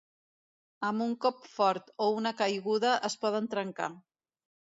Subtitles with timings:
[0.87, 3.93] Amb un cop fort o una caiguda es poden trencar.